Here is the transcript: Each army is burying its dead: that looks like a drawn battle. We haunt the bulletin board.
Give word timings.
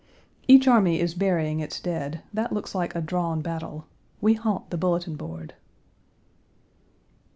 Each 0.47 0.67
army 0.67 0.99
is 0.99 1.13
burying 1.13 1.59
its 1.59 1.79
dead: 1.79 2.23
that 2.33 2.51
looks 2.51 2.73
like 2.73 2.95
a 2.95 3.01
drawn 3.01 3.41
battle. 3.41 3.85
We 4.19 4.33
haunt 4.33 4.71
the 4.71 4.77
bulletin 4.79 5.15
board. 5.15 5.53